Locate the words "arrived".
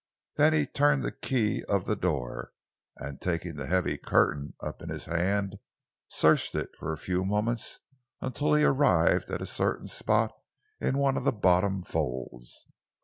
8.63-9.29